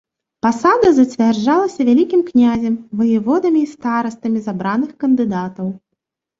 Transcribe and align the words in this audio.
Пасада 0.43 0.89
зацвярджалася 0.99 1.81
вялікім 1.89 2.21
князем, 2.31 2.73
ваяводамі 3.03 3.59
і 3.67 3.69
старостамі 3.77 4.37
з 4.49 4.55
абраных 4.57 4.91
кандыдатаў. 5.07 5.67